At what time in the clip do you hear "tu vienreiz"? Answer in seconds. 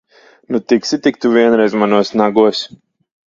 1.25-1.77